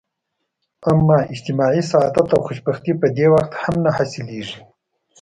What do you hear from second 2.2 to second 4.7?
او خوشبختي په دې وخت هم نه حلاصیږي.